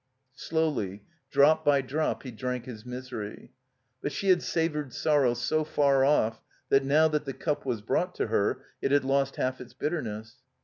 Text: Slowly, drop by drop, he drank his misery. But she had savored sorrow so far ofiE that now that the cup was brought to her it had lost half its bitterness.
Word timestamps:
Slowly, 0.37 1.03
drop 1.29 1.63
by 1.63 1.81
drop, 1.81 2.23
he 2.23 2.31
drank 2.31 2.65
his 2.65 2.87
misery. 2.87 3.51
But 4.01 4.11
she 4.11 4.29
had 4.29 4.41
savored 4.41 4.93
sorrow 4.93 5.35
so 5.35 5.63
far 5.63 6.01
ofiE 6.01 6.39
that 6.69 6.83
now 6.83 7.07
that 7.09 7.25
the 7.25 7.33
cup 7.33 7.67
was 7.67 7.81
brought 7.83 8.15
to 8.15 8.25
her 8.25 8.63
it 8.81 8.89
had 8.91 9.05
lost 9.05 9.35
half 9.35 9.61
its 9.61 9.75
bitterness. 9.75 10.37